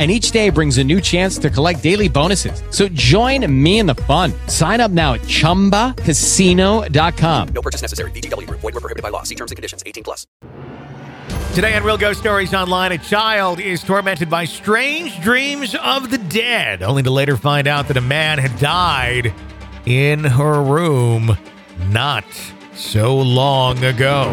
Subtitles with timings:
[0.00, 2.62] and each day brings a new chance to collect daily bonuses.
[2.70, 4.32] So join me in the fun.
[4.46, 7.48] Sign up now at ChumbaCasino.com.
[7.48, 8.10] No purchase necessary.
[8.12, 8.48] VGW.
[8.48, 9.24] Void were prohibited by law.
[9.24, 9.82] See terms and conditions.
[9.84, 10.26] 18 plus.
[11.54, 16.18] Today on Real Ghost Stories Online, a child is tormented by strange dreams of the
[16.18, 19.34] dead, only to later find out that a man had died
[19.84, 21.36] in her room
[21.88, 22.24] not
[22.72, 24.32] so long ago.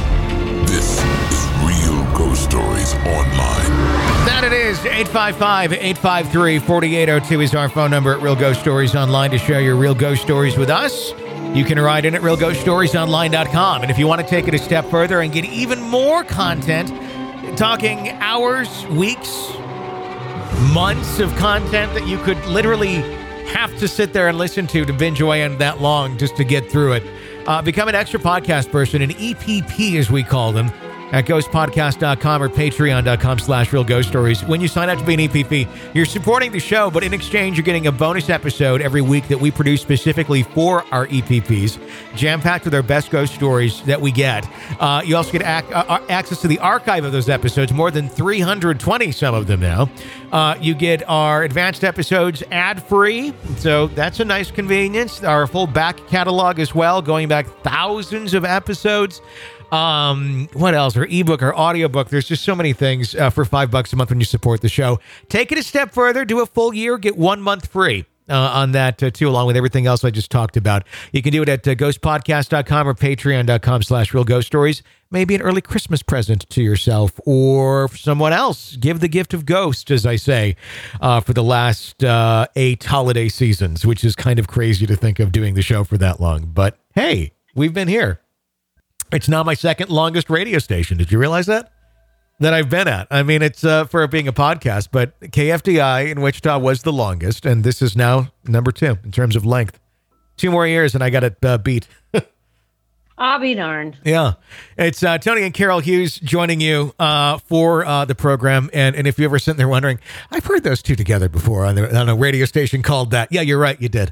[0.71, 3.71] This is Real Ghost Stories Online.
[4.25, 4.79] That it is.
[4.85, 9.75] 855 853 4802 is our phone number at Real Ghost Stories Online to share your
[9.75, 11.11] real ghost stories with us.
[11.53, 13.81] You can write in at realghoststoriesonline.com.
[13.81, 16.87] And if you want to take it a step further and get even more content,
[17.57, 19.51] talking hours, weeks,
[20.73, 23.01] months of content that you could literally
[23.47, 26.45] have to sit there and listen to to binge away on that long just to
[26.45, 27.03] get through it.
[27.47, 30.71] Uh, become an extra podcast person, an EPP as we call them,
[31.11, 34.43] at ghostpodcast.com or patreon.com slash real ghost stories.
[34.45, 37.57] When you sign up to be an EPP, you're supporting the show, but in exchange,
[37.57, 41.79] you're getting a bonus episode every week that we produce specifically for our EPPs,
[42.15, 44.47] jam-packed with our best ghost stories that we get.
[44.79, 48.07] Uh, you also get ac- uh, access to the archive of those episodes, more than
[48.07, 49.89] 320, some of them now.
[50.31, 55.23] Uh, you get our advanced episodes ad-free, so that's a nice convenience.
[55.23, 59.21] Our full back catalog as well, going back thousands of episodes.
[59.71, 60.97] Um, what else?
[60.97, 62.09] Or ebook or audiobook.
[62.09, 64.69] There's just so many things uh, for five bucks a month when you support the
[64.69, 64.99] show.
[65.29, 66.25] Take it a step further.
[66.25, 66.97] Do a full year.
[66.97, 68.05] Get one month free.
[68.29, 70.83] Uh, on that uh, too, along with everything else I just talked about.
[71.11, 74.83] You can do it at uh, ghostpodcast.com or patreon.com slash real ghost stories.
[75.09, 78.77] Maybe an early Christmas present to yourself or someone else.
[78.77, 80.55] Give the gift of ghost, as I say,
[81.01, 85.19] uh, for the last uh, eight holiday seasons, which is kind of crazy to think
[85.19, 86.51] of doing the show for that long.
[86.53, 88.21] But hey, we've been here.
[89.11, 90.97] It's now my second longest radio station.
[90.97, 91.71] Did you realize that?
[92.39, 93.07] That I've been at.
[93.11, 97.45] I mean, it's uh, for being a podcast, but KFDI in Wichita was the longest,
[97.45, 99.79] and this is now number two in terms of length.
[100.37, 101.87] Two more years, and I got it uh, beat.
[103.21, 103.99] I'll be darned.
[104.03, 104.33] Yeah.
[104.77, 108.71] It's uh, Tony and Carol Hughes joining you uh, for uh, the program.
[108.73, 109.99] And, and if you ever sitting there wondering,
[110.31, 113.31] I've heard those two together before on, the, on a radio station called that.
[113.31, 113.79] Yeah, you're right.
[113.79, 114.11] You did.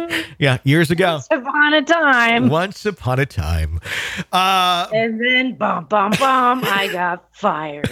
[0.38, 1.14] yeah, years ago.
[1.14, 2.48] Once upon a time.
[2.48, 3.80] Once upon a time.
[4.32, 7.88] Uh, and then, bum, bum, bum, I got fired.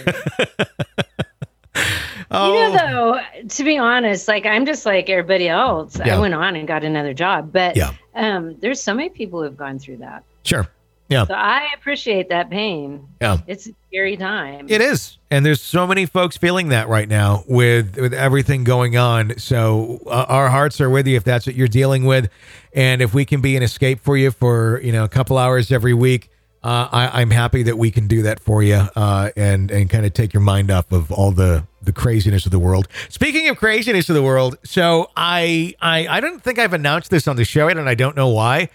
[2.31, 5.97] oh, You know, though, to be honest, like I'm just like everybody else.
[5.99, 6.17] Yeah.
[6.17, 7.91] I went on and got another job, but Yeah.
[8.15, 10.23] um, there's so many people who've gone through that.
[10.43, 10.67] sure.
[11.07, 11.25] Yeah.
[11.25, 13.07] So I appreciate that pain.
[13.21, 13.37] Yeah.
[13.45, 14.65] It's a scary time.
[14.69, 18.97] It is, and there's so many folks feeling that right now with with everything going
[18.97, 19.37] on.
[19.37, 22.29] So uh, our hearts are with you if that's what you're dealing with,
[22.73, 25.71] and if we can be an escape for you for you know a couple hours
[25.71, 26.31] every week,
[26.63, 30.07] uh, I, I'm happy that we can do that for you, uh, and and kind
[30.07, 32.87] of take your mind off of all the the craziness of the world.
[33.09, 37.27] Speaking of craziness of the world, so I I I don't think I've announced this
[37.27, 38.69] on the show yet, and I don't know why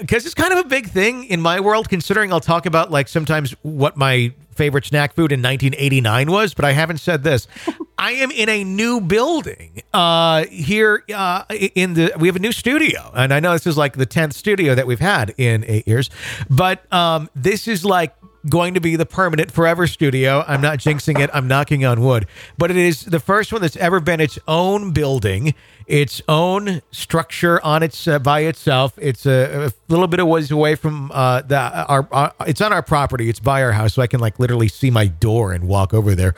[0.00, 3.08] because it's kind of a big thing in my world considering i'll talk about like
[3.08, 7.48] sometimes what my favorite snack food in 1989 was, but I haven't said this.
[7.98, 11.44] I am in a new building uh, here uh,
[11.74, 12.12] in the.
[12.18, 14.86] We have a new studio, and I know this is like the tenth studio that
[14.86, 16.10] we've had in eight years,
[16.50, 18.14] but um, this is like
[18.48, 20.44] going to be the permanent forever studio.
[20.46, 21.30] I'm not jinxing it.
[21.32, 22.26] I'm knocking on wood,
[22.58, 25.54] but it is the first one that's ever been its own building,
[25.86, 28.94] its own structure on its uh, by itself.
[28.98, 32.34] It's a, a little bit of ways away from uh, the our, our.
[32.46, 33.28] It's on our property.
[33.28, 36.14] It's by our house, so I can like literally see my door and walk over
[36.14, 36.34] there.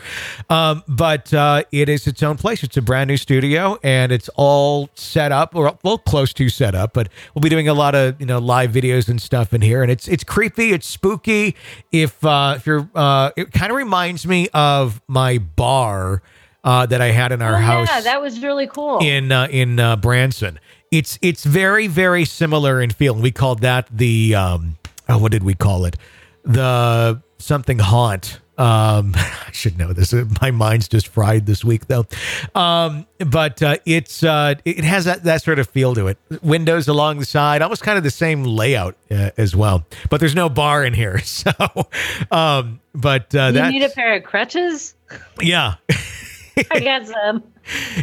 [0.50, 2.62] Um, but uh, it is its own place.
[2.62, 6.74] It's a brand new studio, and it's all set up or well close to set
[6.74, 6.92] up.
[6.92, 9.82] But we'll be doing a lot of you know live videos and stuff in here,
[9.82, 10.72] and it's it's creepy.
[10.72, 11.56] It's spooky.
[11.94, 16.22] If uh, if you're, uh, it kind of reminds me of my bar
[16.64, 18.98] uh, that I had in our Oh, house yeah, that was really cool.
[18.98, 20.58] in uh, in uh, Branson.
[20.90, 23.14] It's it's very very similar in feel.
[23.14, 24.76] We called that the um,
[25.08, 25.96] oh, what did we call it?
[26.44, 28.40] The something haunt.
[28.56, 30.14] Um, I should know this.
[30.40, 32.06] My mind's just fried this week though.
[32.54, 36.18] Um, but uh, it's uh, it has that that sort of feel to it.
[36.42, 39.84] Windows along the side, almost kind of the same layout uh, as well.
[40.10, 41.50] But there's no bar in here, so.
[42.30, 44.94] Um, but uh, you need a pair of crutches?
[45.40, 45.74] yeah.
[46.70, 47.44] I got some.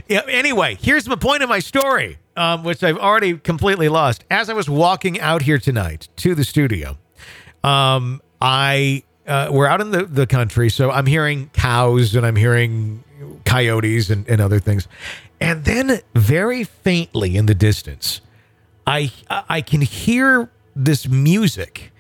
[0.08, 4.26] Yeah, anyway, here's the point of my story, um, which I've already completely lost.
[4.32, 6.98] As I was walking out here tonight to the studio,
[7.64, 12.36] um, I uh, we're out in the, the country, so I'm hearing cows and I'm
[12.36, 13.02] hearing
[13.46, 14.90] coyotes and, and other things.
[15.40, 18.20] And then very faintly in the distance,
[18.86, 21.94] I I can hear this music.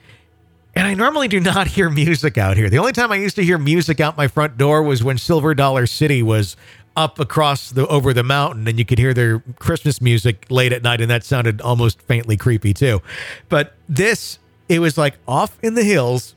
[0.75, 2.69] And I normally do not hear music out here.
[2.69, 5.53] The only time I used to hear music out my front door was when Silver
[5.53, 6.57] Dollar City was
[6.97, 10.83] up across the over the mountain and you could hear their Christmas music late at
[10.83, 13.01] night and that sounded almost faintly creepy too.
[13.47, 14.37] But this
[14.67, 16.35] it was like off in the hills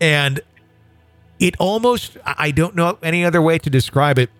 [0.00, 0.40] and
[1.38, 4.30] it almost I don't know any other way to describe it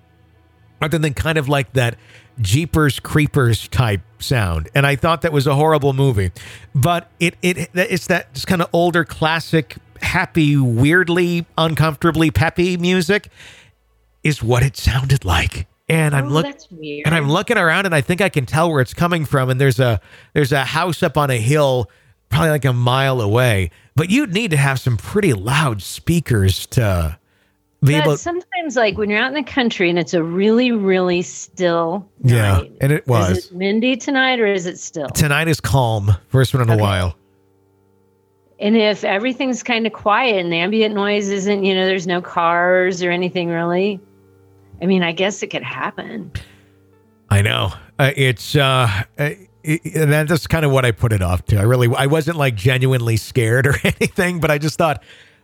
[0.82, 1.96] other than kind of like that
[2.40, 4.68] Jeepers Creepers type sound.
[4.74, 6.30] And I thought that was a horrible movie.
[6.74, 13.28] But it it it's that just kind of older classic happy weirdly uncomfortably peppy music
[14.22, 15.66] is what it sounded like.
[15.88, 18.80] And I'm Oh, looking and I'm looking around and I think I can tell where
[18.80, 20.00] it's coming from and there's a
[20.34, 21.90] there's a house up on a hill
[22.30, 23.70] probably like a mile away.
[23.96, 27.18] But you'd need to have some pretty loud speakers to
[27.84, 30.70] be But able sometimes, like when you're out in the country and it's a really,
[30.72, 32.72] really still Yeah, night.
[32.80, 33.38] and it was.
[33.38, 35.08] Is it windy tonight or is it still?
[35.08, 36.12] Tonight is calm.
[36.28, 37.16] First one in a while.
[38.58, 42.20] And if everything's kind of quiet and the ambient noise isn't, you know, there's no
[42.20, 43.98] cars or anything really.
[44.82, 46.30] I mean, I guess it could happen.
[47.30, 47.72] I know.
[47.98, 49.30] Uh, it's uh, uh,
[49.64, 51.58] and that's kind of what I put it off to.
[51.58, 55.02] I really, I wasn't like genuinely scared or anything, but I just thought,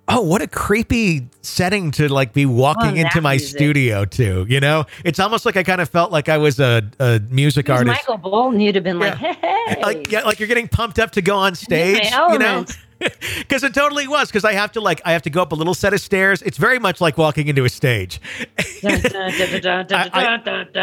[0.09, 3.57] oh, what a creepy setting to like be walking into my music.
[3.57, 4.47] studio to.
[4.49, 7.69] You know, it's almost like I kind of felt like I was a, a music
[7.69, 7.87] artist.
[7.87, 11.23] Michael Bolton, you'd have been like, hey, like yeah, like you're getting pumped up to
[11.23, 12.65] go on stage, you know?
[13.39, 14.29] Because it totally was.
[14.29, 16.43] Because I have to like I have to go up a little set of stairs.
[16.43, 18.21] It's very much like walking into a stage.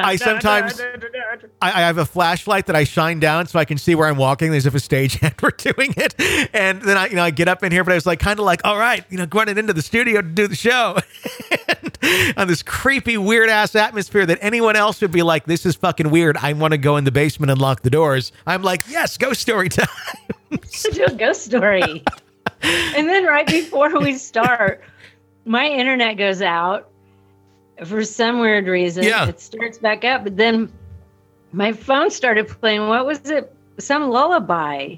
[0.06, 0.80] I sometimes-
[1.62, 4.18] I, I have a flashlight that I shine down so I can see where I'm
[4.18, 6.15] walking as if a stagehand were doing it.
[6.54, 8.39] And then I, you know, I get up in here, but I was like, kind
[8.39, 10.98] of like, all right, you know, running into the studio to do the show.
[12.38, 16.09] on this creepy, weird ass atmosphere that anyone else would be like, this is fucking
[16.09, 16.38] weird.
[16.38, 18.31] I want to go in the basement and lock the doors.
[18.45, 19.88] I'm like, yes, ghost story time.
[20.50, 22.03] do a ghost story.
[22.62, 24.83] and then right before we start,
[25.45, 26.89] my internet goes out
[27.86, 29.03] for some weird reason.
[29.03, 29.27] Yeah.
[29.27, 30.72] It starts back up, but then
[31.51, 32.88] my phone started playing.
[32.88, 33.55] What was it?
[33.79, 34.95] Some lullaby.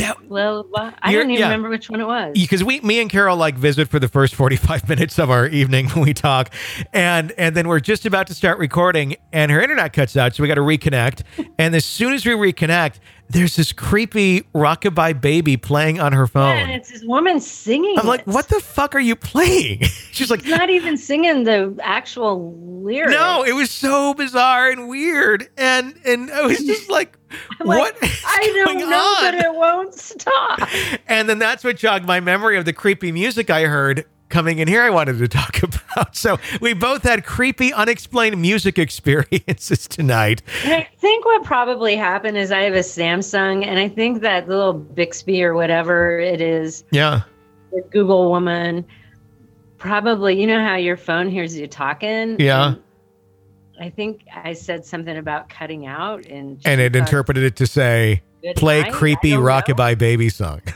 [0.00, 0.12] Yeah.
[0.28, 0.90] Lullaby.
[1.02, 1.46] I You're- don't even yeah.
[1.46, 2.32] remember which one it was.
[2.34, 5.88] because we me and Carol like visit for the first 45 minutes of our evening
[5.90, 6.52] when we talk
[6.92, 10.42] and and then we're just about to start recording and her internet cuts out so
[10.42, 11.22] we got to reconnect
[11.58, 12.98] and as soon as we reconnect
[13.28, 17.98] there's this creepy rockabye baby playing on her phone and it's this woman singing.
[17.98, 18.26] I'm like it.
[18.28, 23.12] what the fuck are you playing she's like She's not even singing the actual lyrics.
[23.12, 27.16] no it was so bizarre and weird and and I was just like
[27.60, 29.24] I'm like, what is I don't know, on?
[29.24, 30.60] but it won't stop.
[31.08, 34.66] And then that's what jogged my memory of the creepy music I heard coming in
[34.66, 36.16] here I wanted to talk about.
[36.16, 40.42] So we both had creepy, unexplained music experiences tonight.
[40.64, 44.48] And I think what probably happened is I have a Samsung, and I think that
[44.48, 47.22] little Bixby or whatever it is, Yeah.
[47.72, 48.84] the Google woman,
[49.78, 52.36] probably, you know how your phone hears you talking?
[52.40, 52.74] Yeah.
[53.80, 58.22] I think I said something about cutting out, and And it interpreted it to say,
[58.56, 58.92] play night?
[58.92, 60.62] Creepy rockabye baby song.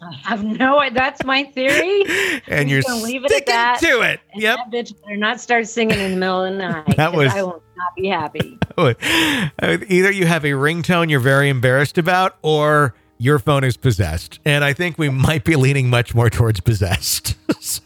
[0.00, 0.82] I have no.
[0.92, 2.02] That's my theory.
[2.48, 3.78] and I'm you're gonna leave it at sticking that.
[3.80, 4.20] to it.
[4.34, 4.58] Yep.
[4.58, 6.96] That bitch better not start singing in the middle of the night.
[6.96, 8.58] that was- I will not be happy.
[8.78, 14.38] Either you have a ringtone you're very embarrassed about, or your phone is possessed.
[14.44, 17.36] And I think we might be leaning much more towards possessed.
[17.60, 17.82] So-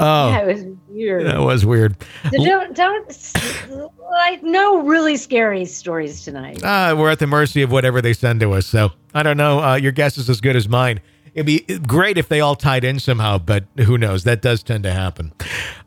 [0.00, 1.26] oh, Yeah, it was weird.
[1.26, 1.96] that was weird.
[2.32, 6.62] So don't don't like no really scary stories tonight.
[6.62, 8.66] Uh, we're at the mercy of whatever they send to us.
[8.66, 9.60] So I don't know.
[9.62, 11.00] Uh, your guess is as good as mine.
[11.32, 14.24] It'd be great if they all tied in somehow, but who knows?
[14.24, 15.32] That does tend to happen.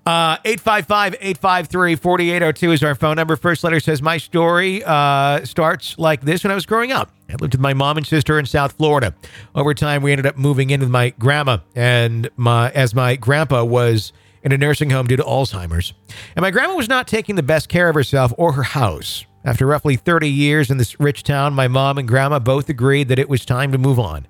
[0.06, 3.36] Uh, 855 853 4802 is our phone number.
[3.36, 7.12] First letter says, My story uh, starts like this when I was growing up.
[7.34, 9.16] I lived with my mom and sister in South Florida.
[9.56, 13.64] Over time, we ended up moving in with my grandma, and my as my grandpa
[13.64, 14.14] was
[14.44, 15.94] in a nursing home due to Alzheimer's.
[16.36, 19.26] And my grandma was not taking the best care of herself or her house.
[19.46, 23.20] After roughly 30 years in this rich town, my mom and grandma both agreed that
[23.20, 24.28] it was time to move on.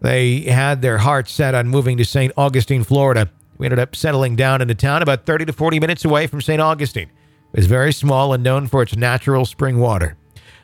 [0.00, 2.32] They had their hearts set on moving to St.
[2.36, 3.30] Augustine, Florida.
[3.58, 6.40] We ended up settling down in a town about 30 to 40 minutes away from
[6.40, 6.60] St.
[6.60, 7.10] Augustine.
[7.52, 10.16] It was very small and known for its natural spring water.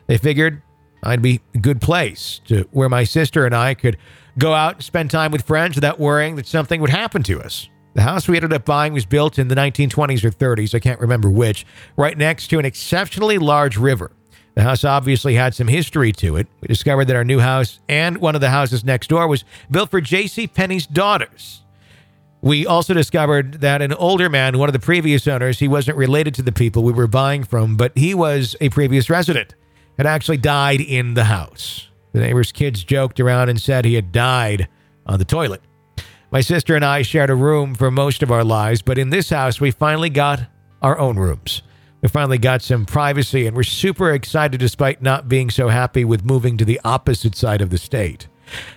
[0.07, 0.61] They figured
[1.05, 3.97] I'd be a good place to where my sister and I could
[4.37, 7.69] go out and spend time with friends without worrying that something would happen to us.
[7.93, 10.99] The house we ended up buying was built in the 1920s or 30s, I can't
[10.99, 14.11] remember which, right next to an exceptionally large river.
[14.55, 16.47] The house obviously had some history to it.
[16.61, 19.91] We discovered that our new house and one of the houses next door was built
[19.91, 20.47] for J.C.
[20.47, 21.61] Penney's daughters.
[22.41, 26.35] We also discovered that an older man, one of the previous owners, he wasn't related
[26.35, 29.55] to the people we were buying from, but he was a previous resident,
[29.97, 31.89] had actually died in the house.
[32.13, 34.67] The neighbor's kids joked around and said he had died
[35.05, 35.61] on the toilet.
[36.31, 39.29] My sister and I shared a room for most of our lives, but in this
[39.29, 40.47] house, we finally got
[40.81, 41.61] our own rooms.
[42.01, 46.25] We finally got some privacy, and we're super excited despite not being so happy with
[46.25, 48.27] moving to the opposite side of the state.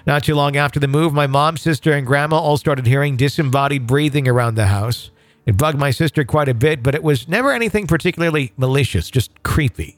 [0.06, 3.86] Not too long after the move, my mom, sister, and grandma all started hearing disembodied
[3.86, 5.10] breathing around the house.
[5.44, 9.42] It bugged my sister quite a bit, but it was never anything particularly malicious, just
[9.42, 9.97] creepy.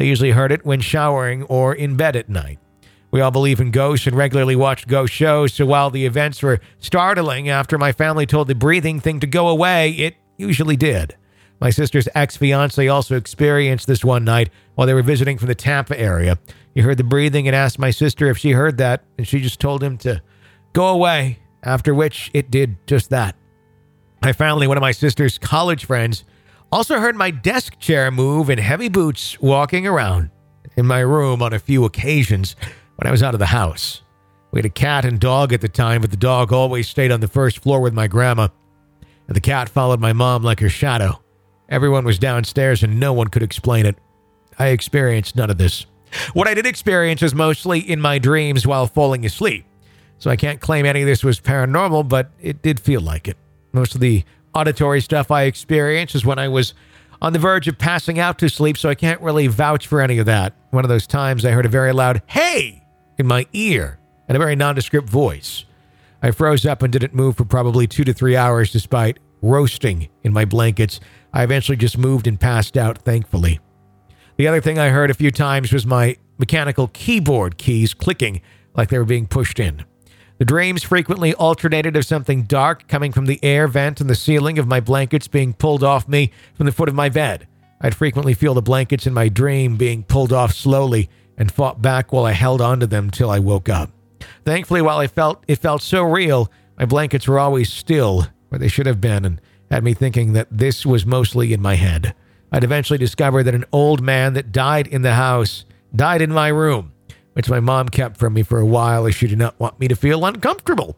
[0.00, 2.58] They usually heard it when showering or in bed at night.
[3.10, 6.58] We all believe in ghosts and regularly watch ghost shows, so while the events were
[6.78, 11.16] startling after my family told the breathing thing to go away, it usually did.
[11.60, 15.54] My sister's ex fiance also experienced this one night while they were visiting from the
[15.54, 16.38] Tampa area.
[16.74, 19.60] He heard the breathing and asked my sister if she heard that, and she just
[19.60, 20.22] told him to
[20.72, 23.36] go away, after which it did just that.
[24.22, 26.24] I finally, one of my sister's college friends,
[26.72, 30.30] also heard my desk chair move and heavy boots walking around
[30.76, 32.56] in my room on a few occasions
[32.96, 34.02] when I was out of the house.
[34.52, 37.20] We had a cat and dog at the time, but the dog always stayed on
[37.20, 38.48] the first floor with my grandma,
[39.28, 41.20] and the cat followed my mom like her shadow.
[41.68, 43.96] Everyone was downstairs and no one could explain it.
[44.58, 45.86] I experienced none of this.
[46.32, 49.64] What I did experience was mostly in my dreams while falling asleep.
[50.18, 53.36] So I can't claim any of this was paranormal, but it did feel like it.
[53.72, 56.74] Most of the auditory stuff I experienced is when I was
[57.22, 60.18] on the verge of passing out to sleep, so I can't really vouch for any
[60.18, 60.54] of that.
[60.70, 62.82] One of those times I heard a very loud, hey,
[63.18, 65.64] in my ear and a very nondescript voice.
[66.22, 70.32] I froze up and didn't move for probably two to three hours despite roasting in
[70.32, 71.00] my blankets.
[71.32, 73.60] I eventually just moved and passed out, thankfully.
[74.36, 78.40] The other thing I heard a few times was my mechanical keyboard keys clicking
[78.74, 79.84] like they were being pushed in.
[80.40, 84.58] The dreams frequently alternated of something dark coming from the air vent in the ceiling
[84.58, 87.46] of my blankets being pulled off me from the foot of my bed.
[87.82, 92.10] I'd frequently feel the blankets in my dream being pulled off slowly and fought back
[92.10, 93.90] while I held onto them till I woke up.
[94.46, 98.68] Thankfully, while I felt it felt so real, my blankets were always still where they
[98.68, 102.14] should have been and had me thinking that this was mostly in my head.
[102.50, 106.48] I'd eventually discover that an old man that died in the house died in my
[106.48, 106.94] room,
[107.32, 109.88] which my mom kept from me for a while as she did not want me
[109.88, 110.96] to feel uncomfortable.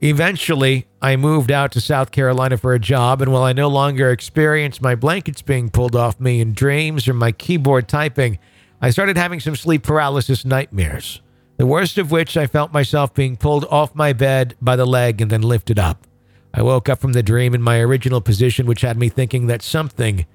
[0.00, 4.10] Eventually, I moved out to South Carolina for a job, and while I no longer
[4.10, 8.38] experienced my blankets being pulled off me in dreams or my keyboard typing,
[8.80, 11.20] I started having some sleep paralysis nightmares.
[11.56, 15.20] The worst of which I felt myself being pulled off my bed by the leg
[15.20, 16.04] and then lifted up.
[16.52, 19.62] I woke up from the dream in my original position, which had me thinking that
[19.62, 20.26] something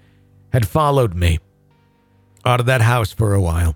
[0.54, 1.40] had followed me
[2.46, 3.76] out of that house for a while.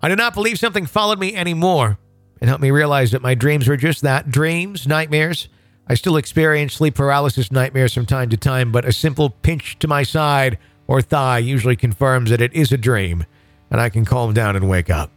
[0.00, 1.98] I do not believe something followed me anymore.
[2.40, 5.48] It helped me realize that my dreams were just that dreams, nightmares.
[5.88, 9.88] I still experience sleep paralysis nightmares from time to time, but a simple pinch to
[9.88, 13.24] my side or thigh usually confirms that it is a dream
[13.70, 15.10] and I can calm down and wake up.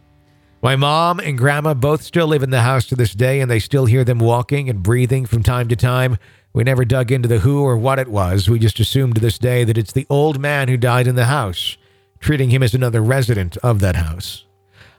[0.62, 3.58] My mom and grandma both still live in the house to this day, and they
[3.58, 6.18] still hear them walking and breathing from time to time.
[6.52, 8.48] We never dug into the who or what it was.
[8.48, 11.24] We just assumed to this day that it's the old man who died in the
[11.24, 11.76] house,
[12.20, 14.44] treating him as another resident of that house.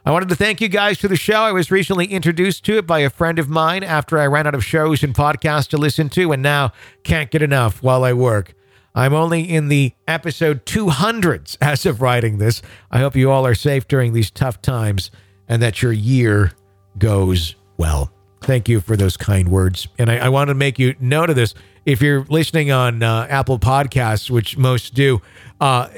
[0.06, 1.36] I wanted to thank you guys for the show.
[1.36, 4.54] I was recently introduced to it by a friend of mine after I ran out
[4.54, 6.72] of shows and podcasts to listen to, and now
[7.04, 8.52] can't get enough while I work.
[8.94, 12.60] I'm only in the episode 200s as of writing this.
[12.90, 15.10] I hope you all are safe during these tough times
[15.48, 16.52] and that your year
[16.98, 18.12] goes well.
[18.42, 19.88] Thank you for those kind words.
[19.98, 21.54] And I, I want to make you note of this.
[21.86, 25.22] If you're listening on uh, Apple Podcasts, which most do,
[25.62, 25.88] uh,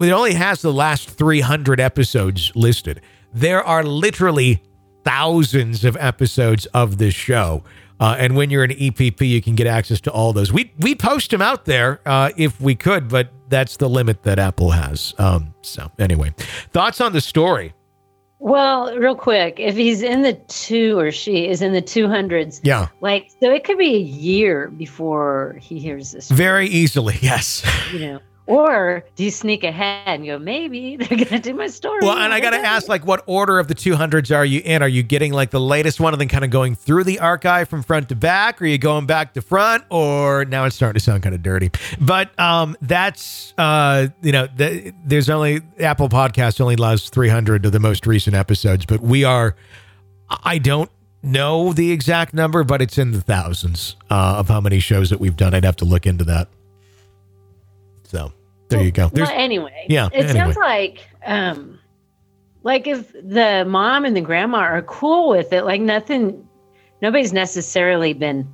[0.00, 3.00] it only has the last 300 episodes listed.
[3.34, 4.62] There are literally
[5.04, 7.62] thousands of episodes of this show.
[8.00, 10.52] Uh, and when you're an EPP, you can get access to all those.
[10.52, 14.38] We we post them out there uh, if we could, but that's the limit that
[14.38, 15.14] Apple has.
[15.18, 16.34] Um, so anyway,
[16.72, 17.72] thoughts on the story?
[18.40, 22.88] Well, real quick, if he's in the two or she is in the 200s, Yeah,
[23.00, 27.16] like, so it could be a year before he hears this, very easily.
[27.22, 27.64] Yes.
[27.92, 28.20] you know.
[28.46, 32.00] Or do you sneak ahead and go, maybe they're going to do my story?
[32.02, 34.82] Well, and I got to ask, like, what order of the 200s are you in?
[34.82, 37.68] Are you getting like the latest one and then kind of going through the archive
[37.68, 38.60] from front to back?
[38.60, 39.84] Or are you going back to front?
[39.90, 41.70] Or now it's starting to sound kind of dirty.
[42.00, 47.72] But um, that's, uh, you know, the, there's only Apple Podcast only allows 300 of
[47.72, 49.56] the most recent episodes, but we are,
[50.28, 50.90] I don't
[51.22, 55.18] know the exact number, but it's in the thousands uh, of how many shows that
[55.18, 55.54] we've done.
[55.54, 56.48] I'd have to look into that.
[58.14, 58.32] So
[58.68, 59.08] there you go.
[59.08, 60.32] There's, Well, anyway, Yeah, it anyway.
[60.32, 61.78] sounds like, um,
[62.62, 66.46] like if the mom and the grandma are cool with it, like nothing,
[67.02, 68.48] nobody's necessarily been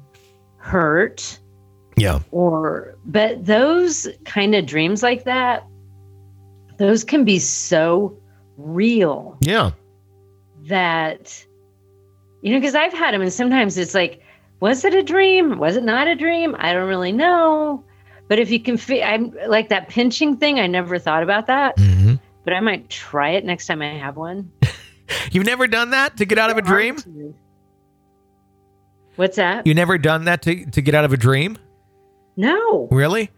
[0.57, 1.39] hurt
[1.97, 2.21] yeah.
[2.33, 5.65] or, but those kind of dreams like that,
[6.79, 8.17] those can be so
[8.57, 9.71] real Yeah.
[10.69, 11.45] that,
[12.43, 14.23] you know, because I've had them and sometimes it's like,
[14.61, 15.59] was it a dream?
[15.59, 16.57] Was it not a dream?
[16.59, 17.85] I don't really know.
[18.31, 20.61] But if you can, fi- I'm like that pinching thing.
[20.61, 24.17] I never thought about that, hmm but I might try it next time I have
[24.17, 24.51] one.
[25.33, 26.97] You've never done that to get out of a dream?
[29.17, 29.67] What's that?
[29.67, 31.59] You never done that to, to get out of a dream?
[32.37, 33.31] No, Really?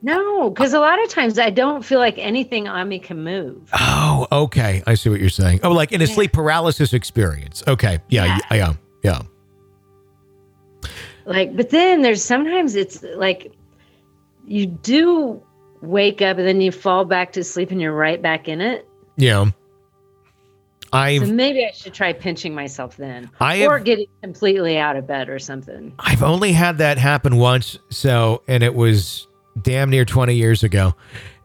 [0.00, 3.68] no, because a lot of times I don't feel like anything on me can move.
[3.74, 4.82] Oh, okay.
[4.86, 5.60] I see what you're saying.
[5.64, 7.62] Oh, like in a sleep paralysis experience.
[7.66, 7.98] Okay.
[8.08, 8.24] Yeah.
[8.24, 8.38] Yeah.
[8.38, 8.56] Yeah.
[8.56, 8.72] Yeah.
[9.02, 10.88] yeah.
[11.26, 13.52] Like, but then there's sometimes it's like
[14.46, 15.42] you do
[15.82, 18.88] wake up and then you fall back to sleep and you're right back in it.
[19.16, 19.46] Yeah.
[20.92, 25.28] I've maybe I should try pinching myself then, I or getting completely out of bed
[25.28, 25.92] or something.
[25.98, 29.26] I've only had that happen once, so and it was
[29.60, 30.94] damn near 20 years ago.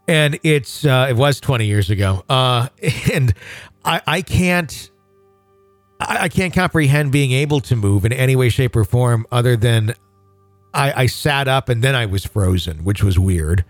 [0.07, 2.23] And it's uh it was 20 years ago.
[2.29, 2.69] Uh
[3.13, 3.33] and
[3.83, 4.91] I I can't
[5.99, 9.57] I, I can't comprehend being able to move in any way, shape, or form other
[9.57, 9.95] than
[10.73, 13.65] I, I sat up and then I was frozen, which was weird.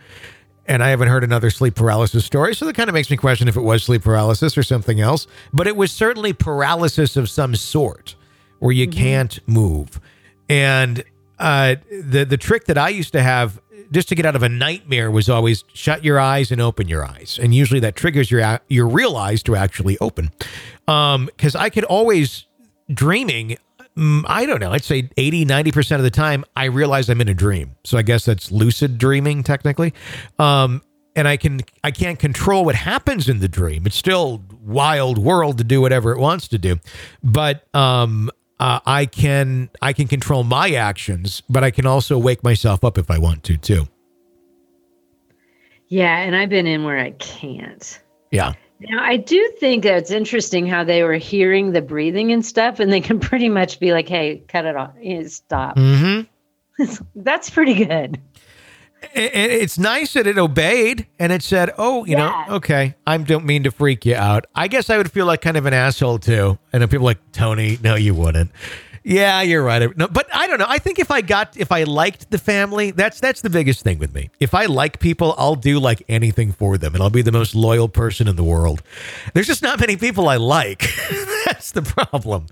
[0.68, 2.56] And I haven't heard another sleep paralysis story.
[2.56, 5.28] So that kind of makes me question if it was sleep paralysis or something else.
[5.52, 8.16] But it was certainly paralysis of some sort
[8.60, 10.00] where you can't move.
[10.48, 11.04] And
[11.40, 13.60] uh, the, the trick that I used to have
[13.92, 17.06] just to get out of a nightmare was always shut your eyes and open your
[17.06, 17.40] eyes.
[17.42, 20.32] And usually that triggers your, your real eyes to actually open.
[20.86, 22.46] Because I could always
[22.94, 23.58] dreaming
[23.98, 24.72] I don't know.
[24.72, 27.76] I'd say 80, 90% of the time, I realize I'm in a dream.
[27.84, 29.94] So I guess that's lucid dreaming, technically.
[30.40, 30.82] Um,
[31.16, 33.86] and I can I can't control what happens in the dream.
[33.86, 36.80] It's still wild world to do whatever it wants to do,
[37.22, 42.44] but um, uh, I can I can control my actions, but I can also wake
[42.44, 43.88] myself up if I want to too.
[45.88, 48.00] Yeah, and I've been in where I can't.
[48.32, 48.54] Yeah,
[48.90, 52.80] Now, I do think that it's interesting how they were hearing the breathing and stuff,
[52.80, 54.92] and they can pretty much be like, hey, cut it off,
[55.28, 55.78] stop.
[55.78, 56.94] mm-hmm.
[57.16, 58.20] That's pretty good.
[59.14, 62.46] It's nice that it obeyed and it said, "Oh, you Yeah.
[62.48, 65.42] know, okay, I don't mean to freak you out." I guess I would feel like
[65.42, 66.60] kind of an asshole too.
[66.72, 68.52] And then people like Tony, no, you wouldn't.
[69.04, 69.98] Yeah, you're right.
[69.98, 70.68] No, but I don't know.
[70.68, 73.98] I think if I got, if I liked the family, that's that's the biggest thing
[73.98, 74.30] with me.
[74.40, 77.56] If I like people, I'll do like anything for them, and I'll be the most
[77.56, 78.84] loyal person in the world.
[79.34, 80.82] There's just not many people I like.
[81.46, 82.46] that's the problem.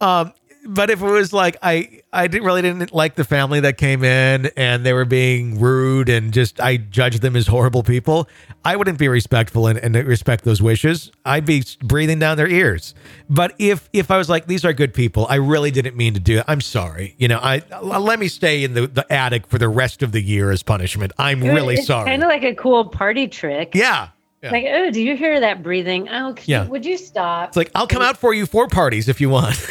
[0.00, 0.32] Um,
[0.66, 4.02] but if it was like I I didn't really didn't like the family that came
[4.04, 8.28] in and they were being rude and just I judged them as horrible people,
[8.64, 11.12] I wouldn't be respectful and, and respect those wishes.
[11.24, 12.94] I'd be breathing down their ears.
[13.28, 16.20] But if if I was like these are good people, I really didn't mean to
[16.20, 16.44] do it.
[16.48, 17.14] I'm sorry.
[17.18, 20.22] You know, I let me stay in the, the attic for the rest of the
[20.22, 21.12] year as punishment.
[21.18, 22.06] I'm really it's sorry.
[22.06, 23.74] Kind of like a cool party trick.
[23.74, 24.08] yeah.
[24.42, 24.50] Yeah.
[24.50, 26.06] Like, oh, do you hear that breathing?
[26.10, 26.64] Oh, Yeah.
[26.64, 27.48] you, would you stop?
[27.48, 29.56] It's like I'll come out for you for parties if you want.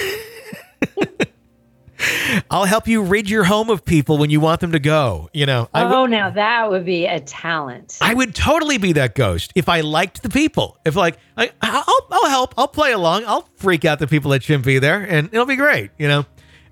[2.49, 5.29] I'll help you rid your home of people when you want them to go.
[5.33, 7.97] You know, I would- oh, now that would be a talent.
[8.01, 10.77] I would totally be that ghost if I liked the people.
[10.85, 14.43] If like I, I'll, I'll help, I'll play along, I'll freak out the people that
[14.43, 16.25] shouldn't be there, and it'll be great, you know.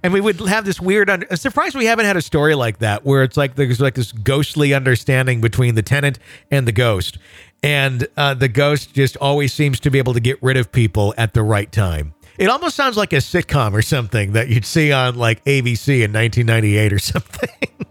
[0.03, 1.11] And we would have this weird.
[1.11, 3.93] Under, I'm surprised we haven't had a story like that where it's like there's like
[3.93, 6.17] this ghostly understanding between the tenant
[6.49, 7.19] and the ghost,
[7.61, 11.13] and uh, the ghost just always seems to be able to get rid of people
[11.17, 12.15] at the right time.
[12.41, 16.11] It almost sounds like a sitcom or something that you'd see on like ABC in
[16.11, 17.49] 1998 or something.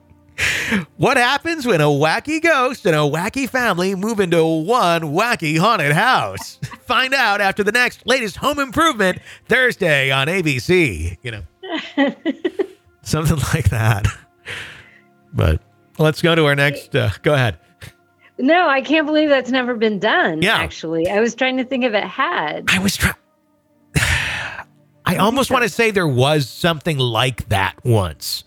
[0.96, 5.92] What happens when a wacky ghost and a wacky family move into one wacky haunted
[5.92, 6.58] house?
[6.86, 11.18] Find out after the next latest home improvement Thursday on ABC.
[11.22, 11.42] You know,
[13.02, 14.06] something like that.
[15.34, 15.60] But
[15.98, 16.96] let's go to our next.
[16.96, 17.58] Uh, go ahead.
[18.38, 20.40] no, I can't believe that's never been done.
[20.40, 20.56] Yeah.
[20.56, 22.64] Actually, I was trying to think if it had.
[22.68, 23.14] I was trying.
[25.10, 28.44] I almost want to say there was something like that once.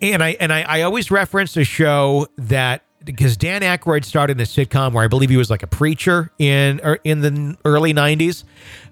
[0.00, 4.40] And I and I, I always reference a show that because Dan Aykroyd started in
[4.42, 7.94] a sitcom where I believe he was like a preacher in or in the early
[7.94, 8.44] '90s,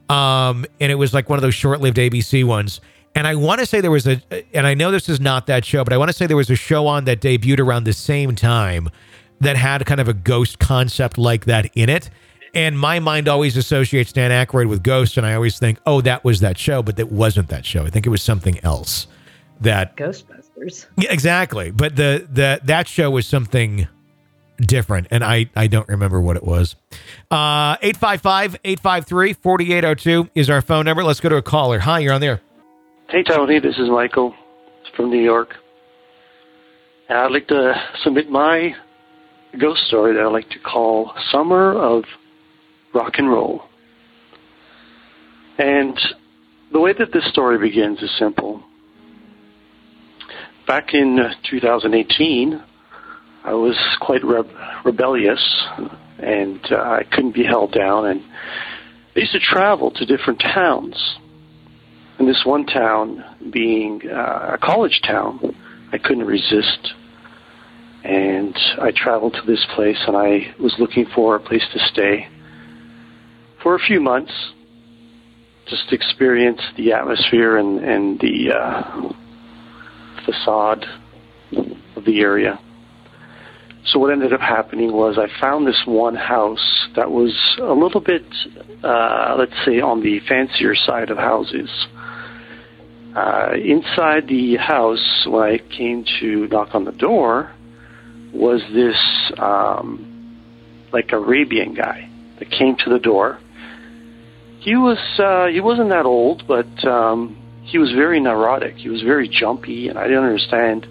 [0.09, 2.81] um, and it was like one of those short-lived ABC ones.
[3.15, 4.23] And I want to say there was a,
[4.55, 6.51] and I know this is not that show, but I want to say there was
[6.51, 8.89] a show on that debuted around the same time
[9.41, 12.09] that had kind of a ghost concept like that in it.
[12.55, 16.25] And my mind always associates Dan Aykroyd with ghosts, and I always think, oh, that
[16.25, 17.85] was that show, but that wasn't that show.
[17.85, 19.07] I think it was something else.
[19.61, 20.87] That Ghostbusters.
[20.97, 21.71] yeah, exactly.
[21.71, 23.87] But the the that show was something
[24.59, 26.77] different, and I I don't remember what it was.
[27.31, 31.05] Uh 855-853-4802 is our phone number.
[31.05, 31.79] Let's go to a caller.
[31.81, 32.41] Hi, you're on there.
[33.11, 34.35] Hey, Tony, this is Michael
[34.97, 35.55] from New York.
[37.09, 38.75] And I'd like to submit my
[39.61, 42.05] ghost story that I like to call Summer of
[42.95, 43.63] Rock and Roll.
[45.59, 45.99] And
[46.73, 48.63] the way that this story begins is simple.
[50.67, 52.63] Back in uh, 2018,
[53.45, 54.43] I was quite re-
[54.85, 55.65] rebellious
[56.19, 58.07] and uh, I couldn't be held down.
[58.07, 58.23] And
[59.17, 61.19] I used to travel to different towns
[62.21, 65.57] and this one town being uh, a college town,
[65.91, 66.93] I couldn't resist.
[68.05, 72.29] And I traveled to this place and I was looking for a place to stay
[73.63, 74.33] for a few months,
[75.69, 79.13] just experience the atmosphere and, and the uh,
[80.25, 80.85] facade
[81.97, 82.59] of the area.
[83.87, 88.01] So what ended up happening was I found this one house that was a little
[88.01, 88.25] bit,
[88.83, 91.71] uh, let's say, on the fancier side of houses.
[93.17, 97.53] Uh, inside the house, when I came to knock on the door,
[98.33, 98.97] was this
[99.39, 100.07] um,
[100.93, 103.39] like Arabian guy that came to the door.
[104.61, 108.77] He was uh, he wasn't that old, but um, he was very neurotic.
[108.77, 110.87] He was very jumpy, and I didn't understand.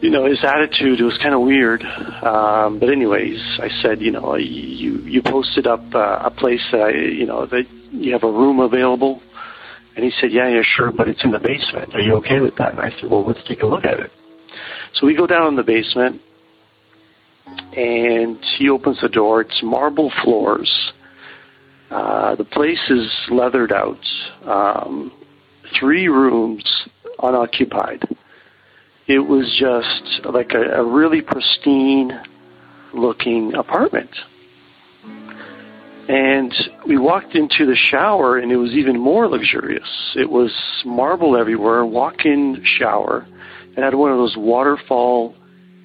[0.00, 1.80] You know, his attitude It was kind of weird.
[1.84, 6.80] Um, but anyways, I said, you know, you you posted up uh, a place that
[6.80, 9.22] I, you know, that you have a room available.
[9.94, 11.94] And he said, yeah, yeah, sure, but it's in the basement.
[11.94, 12.72] Are you okay with that?
[12.72, 14.10] And I said, well, let's take a look at it.
[14.94, 16.20] So we go down in the basement,
[17.76, 19.42] and he opens the door.
[19.42, 20.92] It's marble floors.
[21.92, 23.98] Uh, the place is leathered out.
[24.46, 25.12] Um,
[25.78, 26.64] three rooms
[27.22, 28.02] unoccupied.
[29.06, 32.18] It was just like a, a really pristine
[32.94, 34.10] looking apartment.
[36.08, 36.52] And
[36.86, 39.88] we walked into the shower, and it was even more luxurious.
[40.16, 40.50] It was
[40.84, 43.26] marble everywhere, walk in shower.
[43.76, 45.34] It had one of those waterfall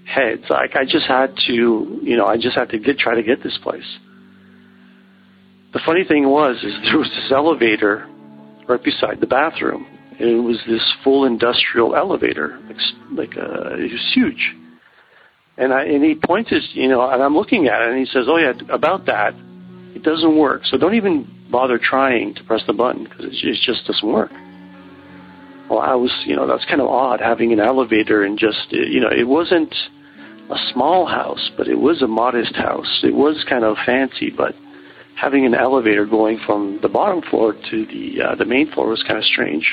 [0.05, 0.43] heads.
[0.49, 3.43] Like I just had to, you know, I just had to get try to get
[3.43, 3.97] this place.
[5.77, 8.09] The funny thing was, is there was this elevator
[8.67, 9.85] right beside the bathroom,
[10.17, 12.77] and it was this full industrial elevator, like
[13.11, 14.55] like uh, it was huge.
[15.55, 18.25] And I and he pointed, you know, and I'm looking at it, and he says,
[18.27, 19.35] "Oh yeah, about that,
[19.93, 20.65] it doesn't work.
[20.65, 24.31] So don't even bother trying to press the button because it, it just doesn't work."
[25.69, 28.99] Well, I was, you know, that's kind of odd having an elevator and just, you
[28.99, 29.75] know, it wasn't
[30.49, 33.01] a small house, but it was a modest house.
[33.03, 34.55] It was kind of fancy, but
[35.17, 39.03] having an elevator going from the bottom floor to the uh, the main floor was
[39.03, 39.65] kind of strange.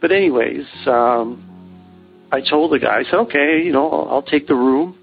[0.00, 4.46] But anyways, um, I told the guy, I said, okay, you know, I'll, I'll take
[4.46, 4.98] the room.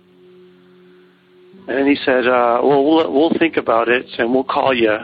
[1.67, 4.95] And he said, uh, well, well, we'll think about it and we'll call you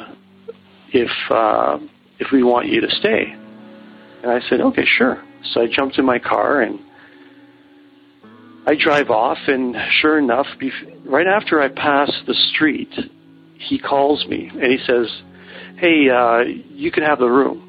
[0.89, 1.79] if uh,
[2.19, 3.33] if we want you to stay.
[4.23, 5.23] And I said, okay, sure.
[5.53, 6.79] So I jumped in my car and
[8.67, 9.37] I drive off.
[9.47, 10.47] And sure enough,
[11.05, 12.93] right after I pass the street,
[13.59, 15.07] he calls me and he says,
[15.77, 16.39] hey, uh,
[16.69, 17.63] you can have the room.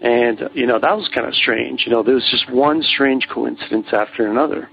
[0.00, 1.84] And, you know, that was kind of strange.
[1.86, 4.68] You know, there was just one strange coincidence after another.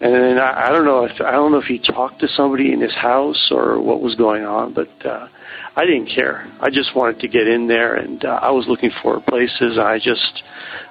[0.00, 2.72] And then I, I don't know if I don't know if he talked to somebody
[2.72, 5.26] in his house or what was going on, but uh,
[5.74, 6.48] I didn't care.
[6.60, 9.76] I just wanted to get in there, and uh, I was looking for places.
[9.76, 10.42] I just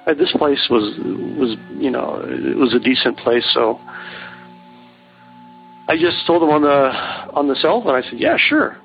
[0.06, 0.94] uh, this place was
[1.38, 3.80] was you know it was a decent place, so
[5.88, 6.90] I just told him on the
[7.34, 7.94] on the cell phone.
[7.94, 8.76] I said, "Yeah, sure,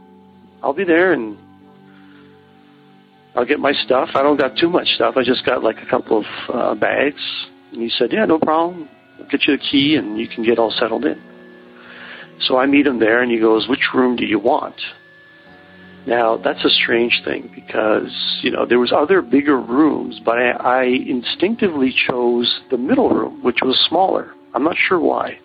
[0.64, 1.38] I'll be there, and
[3.36, 4.10] I'll get my stuff.
[4.16, 5.16] I don't got too much stuff.
[5.18, 7.22] I just got like a couple of uh, bags."
[7.74, 8.88] And he said, "Yeah, no problem.
[9.20, 11.22] I'll get you the key, and you can get all settled in."
[12.40, 14.80] So I meet him there, and he goes, "Which room do you want?"
[16.08, 18.12] Now that's a strange thing because
[18.42, 23.44] you know there was other bigger rooms, but I, I instinctively chose the middle room,
[23.44, 24.32] which was smaller.
[24.54, 25.40] I'm not sure why.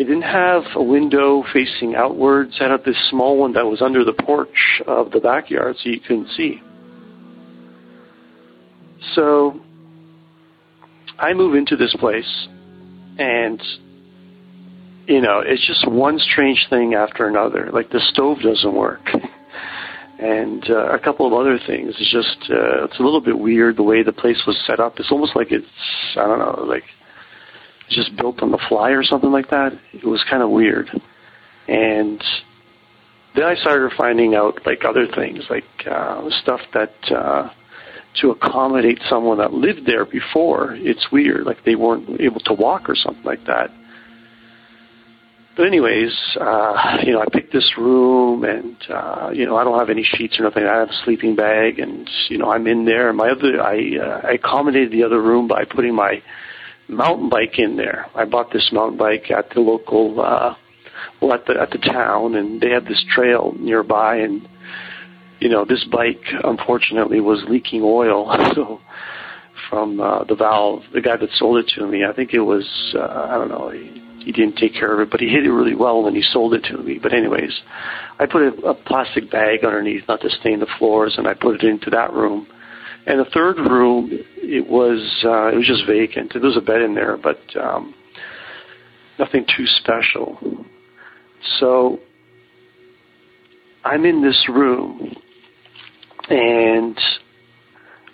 [0.00, 2.56] It didn't have a window facing outwards.
[2.58, 6.00] It had this small one that was under the porch of the backyard, so you
[6.00, 6.62] couldn't see.
[9.14, 9.60] So
[11.18, 12.48] I move into this place,
[13.18, 13.62] and
[15.06, 17.68] you know, it's just one strange thing after another.
[17.70, 19.06] Like the stove doesn't work.
[20.18, 21.94] and uh, a couple of other things.
[21.98, 24.98] It's just uh, it's a little bit weird the way the place was set up.
[24.98, 25.66] It's almost like it's
[26.16, 26.84] I don't know, like
[27.90, 29.72] just built on the fly or something like that.
[29.92, 30.88] It was kind of weird.
[31.68, 32.22] And
[33.34, 37.50] then I started finding out like other things, like uh, stuff that uh,
[38.20, 41.44] to accommodate someone that lived there before, it's weird.
[41.46, 43.70] Like they weren't able to walk or something like that.
[45.56, 49.78] But anyways, uh, you know, I picked this room, and uh, you know, I don't
[49.78, 50.64] have any sheets or nothing.
[50.64, 53.12] I have a sleeping bag, and you know, I'm in there.
[53.12, 56.22] My other, I, uh, I accommodated the other room by putting my
[56.90, 58.06] mountain bike in there.
[58.14, 60.54] I bought this mountain bike at the local, uh,
[61.20, 64.48] well, at the at the town, and they had this trail nearby, and
[65.40, 68.80] you know, this bike unfortunately was leaking oil, so
[69.68, 72.66] from uh, the valve, the guy that sold it to me, I think it was,
[72.94, 75.52] uh, I don't know, he, he didn't take care of it, but he hid it
[75.52, 76.98] really well when he sold it to me.
[77.02, 77.52] But anyways,
[78.18, 81.62] I put a, a plastic bag underneath, not to stain the floors, and I put
[81.62, 82.46] it into that room.
[83.06, 86.32] And the third room, it was uh, it was just vacant.
[86.32, 87.94] There was a bed in there, but um,
[89.18, 90.38] nothing too special.
[91.58, 92.00] So
[93.84, 95.14] I'm in this room,
[96.28, 96.98] and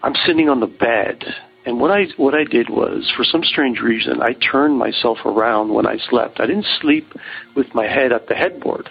[0.03, 1.25] I'm sitting on the bed.
[1.65, 5.75] And what I what I did was, for some strange reason, I turned myself around
[5.75, 6.39] when I slept.
[6.39, 7.13] I didn't sleep
[7.57, 8.89] with my head at the headboard,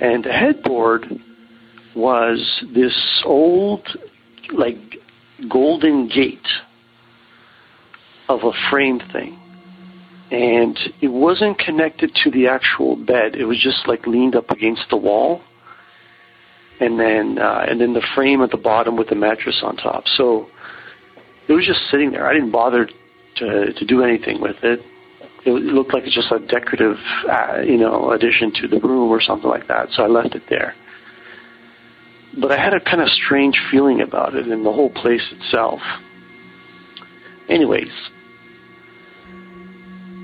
[0.00, 1.06] and the headboard
[1.96, 3.86] was this old,
[4.52, 4.76] like
[5.48, 6.46] golden gate
[8.28, 9.38] of a frame thing.
[10.30, 13.36] And it wasn't connected to the actual bed.
[13.36, 15.42] It was just like leaned up against the wall.
[16.80, 20.04] And then, uh, and then the frame at the bottom with the mattress on top.
[20.16, 20.48] So
[21.48, 22.26] it was just sitting there.
[22.26, 22.88] I didn't bother
[23.36, 24.80] to, to do anything with it.
[25.44, 26.96] It looked like it's just a decorative,
[27.30, 29.88] uh, you know, addition to the room or something like that.
[29.92, 30.74] So I left it there
[32.40, 35.80] but I had a kind of strange feeling about it and the whole place itself.
[37.48, 37.92] Anyways,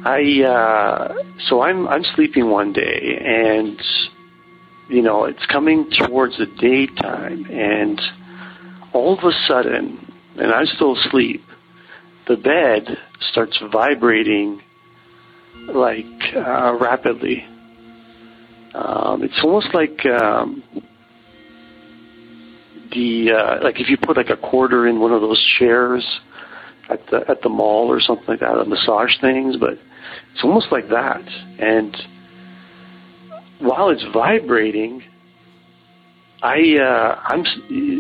[0.05, 1.15] I uh,
[1.49, 3.81] so I'm I'm sleeping one day and
[4.89, 8.01] you know it's coming towards the daytime and
[8.93, 11.45] all of a sudden and I'm still asleep
[12.29, 12.97] the bed
[13.33, 14.63] starts vibrating
[15.67, 17.45] like uh, rapidly
[18.75, 20.63] um, it's almost like um,
[22.93, 26.05] the uh, like if you put like a quarter in one of those chairs
[26.89, 30.69] at the at the mall or something like that, the massage things, but it's almost
[30.71, 31.23] like that.
[31.59, 31.97] And
[33.59, 35.03] while it's vibrating,
[36.43, 37.45] I uh, I'm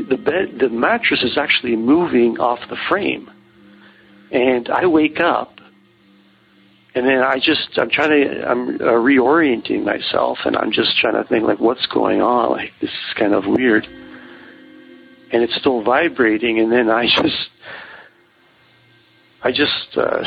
[0.08, 3.30] the bed the mattress is actually moving off the frame,
[4.30, 5.54] and I wake up.
[6.94, 11.22] And then I just, I'm trying to, I'm uh, reorienting myself and I'm just trying
[11.22, 12.50] to think like, what's going on?
[12.50, 13.86] Like, this is kind of weird
[15.32, 17.50] and it's still vibrating and then I just
[19.40, 20.22] I just uh,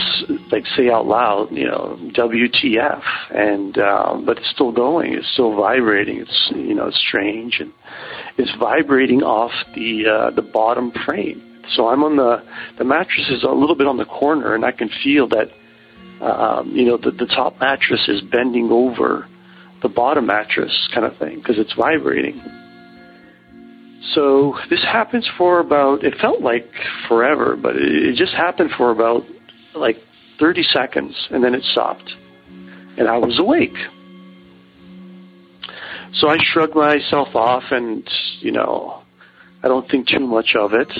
[0.52, 5.14] like say out loud, you know, WTF, and um, but it's still going.
[5.14, 6.20] It's still vibrating.
[6.20, 7.74] It's you know, it's strange, and
[8.38, 11.64] it's vibrating off the uh, the bottom frame.
[11.76, 12.42] So I'm on the
[12.78, 15.50] the mattress is a little bit on the corner, and I can feel that
[16.22, 19.28] um, you know the the top mattress is bending over
[19.82, 22.42] the bottom mattress, kind of thing, because it's vibrating.
[24.14, 26.70] So this happens for about, it felt like
[27.08, 29.24] forever, but it just happened for about
[29.76, 29.98] like
[30.40, 32.12] 30 seconds and then it stopped.
[32.98, 33.78] And I was awake.
[36.16, 38.08] So I shrugged myself off and,
[38.40, 39.04] you know,
[39.64, 40.92] I don't think too much of it.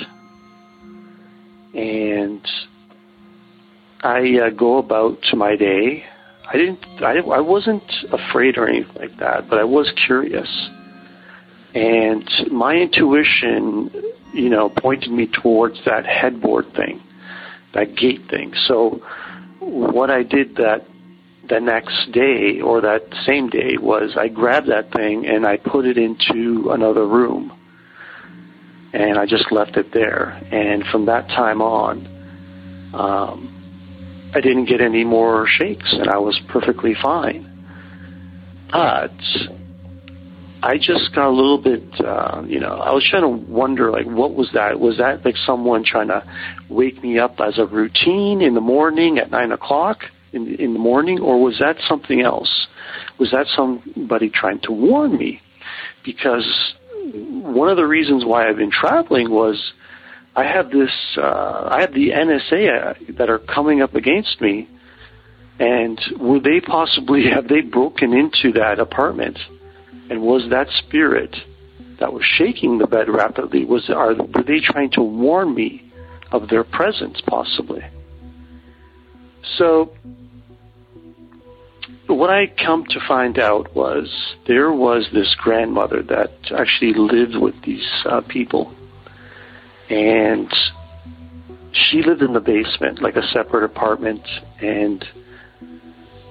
[1.74, 2.46] and
[4.02, 6.04] I uh, go about to my day.
[6.48, 6.80] I didn't.
[7.02, 10.48] I, I wasn't afraid or anything like that, but I was curious,
[11.74, 13.90] and my intuition,
[14.34, 17.02] you know, pointed me towards that headboard thing,
[17.74, 18.52] that gate thing.
[18.66, 19.02] So,
[19.60, 20.86] what I did that
[21.48, 25.86] the next day or that same day was I grabbed that thing and I put
[25.86, 27.58] it into another room.
[28.92, 30.30] And I just left it there.
[30.52, 32.06] And from that time on,
[32.92, 37.48] um, I didn't get any more shakes and I was perfectly fine.
[38.70, 39.12] But
[40.64, 44.06] I just got a little bit, uh, you know, I was trying to wonder, like,
[44.06, 44.78] what was that?
[44.78, 46.22] Was that like someone trying to
[46.68, 50.04] wake me up as a routine in the morning at nine o'clock?
[50.32, 52.66] in, in the morning, or was that something else?
[53.18, 55.40] Was that somebody trying to warn me?
[56.04, 56.74] Because
[57.12, 59.72] one of the reasons why I've been traveling was
[60.34, 64.68] I have this, uh, I have the NSA that are coming up against me,
[65.58, 69.38] and were they possibly have they broken into that apartment?
[70.12, 71.34] And was that spirit
[71.98, 75.90] that was shaking the bed rapidly was are were they trying to warn me
[76.30, 77.80] of their presence possibly?
[79.56, 79.96] So
[82.08, 87.54] what I come to find out was there was this grandmother that actually lived with
[87.62, 88.74] these uh, people,
[89.88, 90.52] and
[91.72, 94.28] she lived in the basement, like a separate apartment,
[94.60, 95.02] and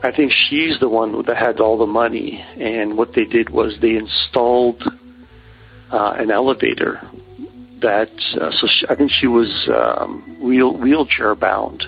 [0.03, 2.43] I think she's the one that had all the money.
[2.59, 4.81] And what they did was they installed
[5.91, 7.01] uh, an elevator
[7.81, 11.83] that, uh, so she, I think she was um, wheel wheelchair bound,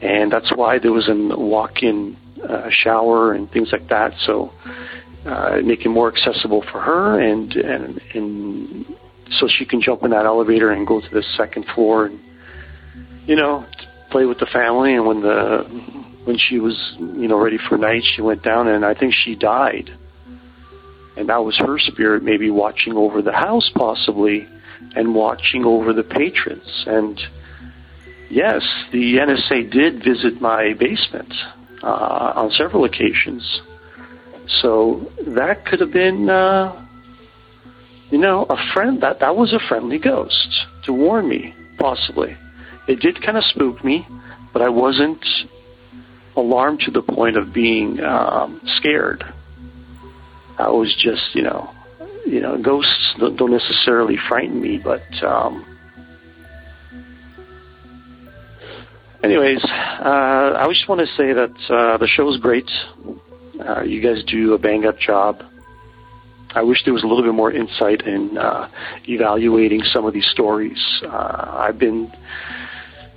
[0.00, 2.16] and that's why there was a walk-in
[2.48, 4.12] uh, shower and things like that.
[4.26, 4.52] So
[5.26, 8.86] uh, make it more accessible for her, and and and
[9.38, 12.18] so she can jump in that elevator and go to the second floor, and
[13.26, 13.66] you know,
[14.10, 14.94] play with the family.
[14.94, 15.66] And when the
[16.28, 19.34] when she was you know ready for night, she went down, and I think she
[19.34, 19.90] died.
[21.16, 24.46] And that was her spirit, maybe watching over the house, possibly,
[24.94, 26.84] and watching over the patrons.
[26.86, 27.18] And
[28.30, 28.62] yes,
[28.92, 31.32] the NSA did visit my basement
[31.82, 33.62] uh, on several occasions.
[34.60, 36.86] So that could have been, uh,
[38.10, 39.02] you know, a friend.
[39.02, 42.36] That that was a friendly ghost to warn me, possibly.
[42.86, 44.06] It did kind of spook me,
[44.52, 45.24] but I wasn't
[46.38, 49.24] alarmed to the point of being um, scared.
[50.58, 51.70] I was just, you know,
[52.26, 55.64] you know, ghosts don't necessarily frighten me, but um,
[59.22, 62.68] anyways, uh, I just want to say that uh, the show is great.
[63.58, 65.42] Uh, you guys do a bang up job.
[66.54, 68.68] I wish there was a little bit more insight in uh,
[69.06, 70.78] evaluating some of these stories.
[71.04, 72.10] Uh, I've been,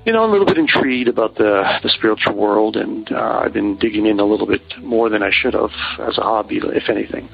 [0.05, 3.77] you know, a little bit intrigued about the the spiritual world, and uh, I've been
[3.77, 7.29] digging in a little bit more than I should have as a hobby, if anything.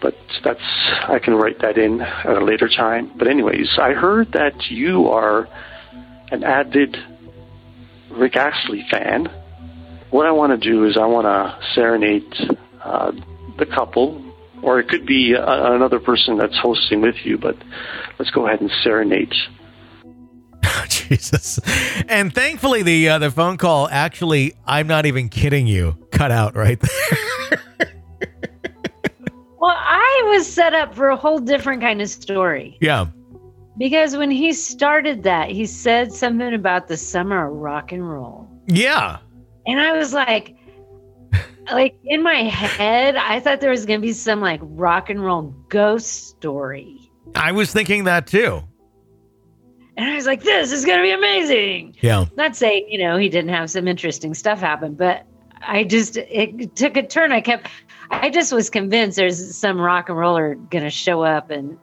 [0.00, 0.60] But that's
[1.08, 3.12] I can write that in at a later time.
[3.16, 5.48] But anyways, I heard that you are
[6.30, 6.96] an avid
[8.10, 9.28] Rick Astley fan.
[10.10, 12.32] What I want to do is I want to serenade
[12.82, 13.12] uh,
[13.58, 17.56] the couple, or it could be a, another person that's hosting with you, but
[18.18, 19.32] let's go ahead and serenade.
[20.88, 21.58] Jesus.
[22.08, 26.54] And thankfully, the uh, the phone call actually, I'm not even kidding you, cut out
[26.54, 27.60] right there.
[29.58, 32.78] well, I was set up for a whole different kind of story.
[32.80, 33.06] Yeah.
[33.76, 38.48] Because when he started that, he said something about the summer of rock and roll.
[38.68, 39.18] Yeah.
[39.66, 40.56] And I was like,
[41.72, 45.22] like in my head, I thought there was going to be some like rock and
[45.24, 46.98] roll ghost story.
[47.34, 48.62] I was thinking that too.
[49.96, 51.96] And I was like, this is going to be amazing.
[52.00, 52.26] Yeah.
[52.36, 55.24] Not saying, you know, he didn't have some interesting stuff happen, but
[55.62, 57.30] I just, it took a turn.
[57.30, 57.68] I kept,
[58.10, 61.78] I just was convinced there's some rock and roller going to show up and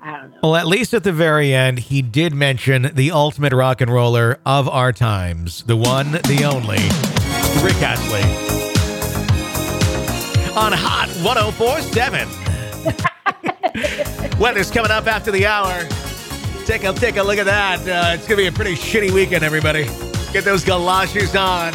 [0.00, 0.38] I don't know.
[0.42, 4.38] Well, at least at the very end, he did mention the ultimate rock and roller
[4.44, 6.76] of our times, the one, the only,
[7.64, 8.20] Rick Astley.
[10.54, 12.28] On Hot 1047.
[14.38, 15.88] Weather's coming up after the hour.
[16.66, 17.80] Take a take a look at that.
[17.80, 19.84] Uh, it's gonna be a pretty shitty weekend, everybody.
[20.32, 21.74] Get those galoshes on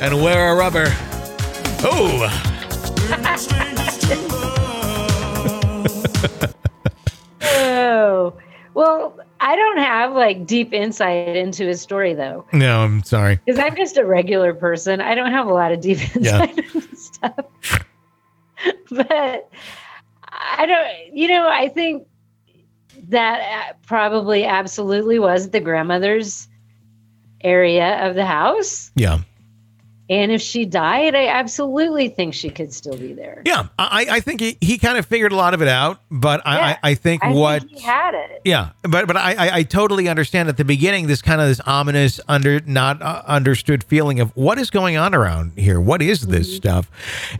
[0.00, 0.86] and wear a rubber.
[1.84, 2.28] Oh.
[7.40, 8.36] Oh,
[8.74, 12.44] well, I don't have like deep insight into his story though.
[12.52, 13.38] No, I'm sorry.
[13.44, 15.00] Because I'm just a regular person.
[15.00, 16.64] I don't have a lot of deep insight yeah.
[16.74, 17.46] into stuff.
[18.90, 19.48] but
[20.28, 22.06] I don't, you know, I think
[23.08, 26.48] that uh, probably absolutely was the grandmother's
[27.40, 28.90] area of the house.
[28.94, 29.20] Yeah.
[30.10, 33.42] And if she died, I absolutely think she could still be there.
[33.44, 36.40] Yeah, I, I think he, he kind of figured a lot of it out, but
[36.46, 38.40] I, Yeah, I, I think I what think he had it.
[38.42, 41.60] Yeah, but but I, I I totally understand at the beginning this kind of this
[41.60, 45.78] ominous under not uh, understood feeling of what is going on around here.
[45.78, 46.90] What is this stuff?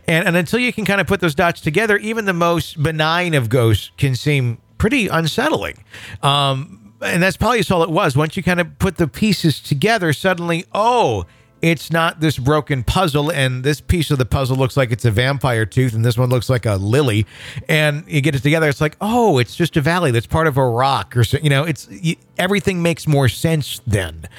[0.07, 3.33] And and until you can kind of put those dots together, even the most benign
[3.33, 5.83] of ghosts can seem pretty unsettling.
[6.23, 8.17] Um, and that's probably all it was.
[8.17, 11.25] Once you kind of put the pieces together, suddenly, oh.
[11.61, 15.11] It's not this broken puzzle, and this piece of the puzzle looks like it's a
[15.11, 17.25] vampire tooth, and this one looks like a lily.
[17.67, 20.55] And you get it together, it's like, oh, it's just a valley that's part of
[20.55, 21.37] a rock, or so.
[21.43, 24.29] You know, it's y everything makes more sense then.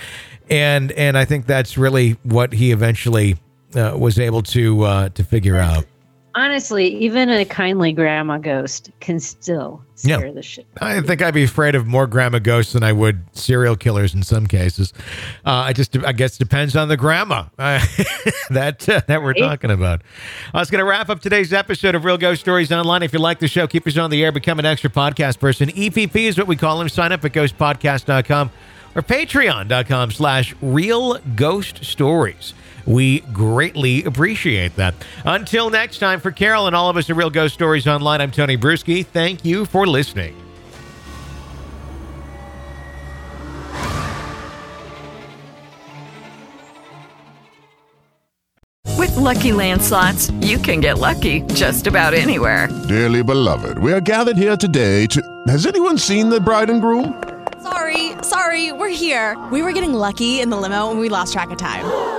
[0.48, 3.36] And and I think that's really what he eventually
[3.74, 5.84] uh, was able to uh, to figure out.
[6.34, 10.32] Honestly, even a kindly grandma ghost can still scare Yeah.
[10.32, 10.66] the shit.
[10.80, 14.22] I think I'd be afraid of more grandma ghosts than I would serial killers in
[14.22, 14.92] some cases.
[15.44, 17.84] Uh, I just, I guess, depends on the grandma uh,
[18.50, 20.02] that uh, that we're talking about.
[20.54, 23.02] I was going to wrap up today's episode of Real Ghost Stories Online.
[23.02, 25.68] If you like the show, keep us on the air, become an extra podcast person.
[25.70, 26.88] EPP is what we call them.
[26.88, 28.50] Sign up at ghostpodcast.com
[28.94, 32.54] or patreon.com slash real ghost stories.
[32.90, 34.96] We greatly appreciate that.
[35.24, 38.32] Until next time, for Carol and all of us at Real Ghost Stories Online, I'm
[38.32, 39.06] Tony Brueski.
[39.06, 40.34] Thank you for listening.
[48.98, 52.68] With Lucky Land slots, you can get lucky just about anywhere.
[52.88, 55.22] Dearly beloved, we are gathered here today to.
[55.46, 57.22] Has anyone seen the bride and groom?
[57.62, 59.38] Sorry, sorry, we're here.
[59.52, 62.18] We were getting lucky in the limo and we lost track of time.